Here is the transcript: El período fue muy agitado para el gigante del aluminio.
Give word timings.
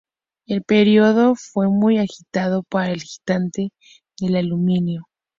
El 0.47 0.63
período 0.63 1.35
fue 1.35 1.69
muy 1.69 1.99
agitado 1.99 2.63
para 2.63 2.91
el 2.91 3.03
gigante 3.03 3.69
del 4.19 4.35
aluminio. 4.35 5.03